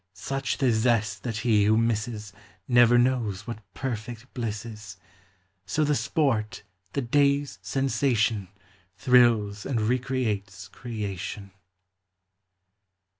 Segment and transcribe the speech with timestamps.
[0.15, 2.33] Such the zest that he who misses
[2.67, 4.97] Never knows what perfect bliss is.
[5.67, 8.47] So the sport, the day's sensation,
[8.97, 11.51] Thrills and recreates creation.